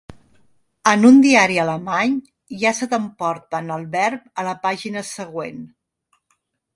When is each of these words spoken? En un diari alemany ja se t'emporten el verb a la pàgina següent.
En 0.91 1.03
un 1.09 1.19
diari 1.25 1.57
alemany 1.63 2.15
ja 2.61 2.71
se 2.79 2.87
t'emporten 2.93 3.69
el 3.77 3.85
verb 3.97 4.23
a 4.41 4.47
la 4.49 4.57
pàgina 4.67 5.05
següent. 5.11 5.61